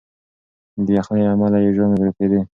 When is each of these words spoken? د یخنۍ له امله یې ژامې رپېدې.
د 0.85 0.87
یخنۍ 0.97 1.21
له 1.25 1.31
امله 1.33 1.57
یې 1.63 1.71
ژامې 1.77 1.97
رپېدې. 2.07 2.41